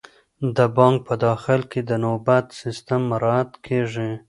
[0.55, 4.11] د بانک په داخل کې د نوبت سیستم مراعات کیږي.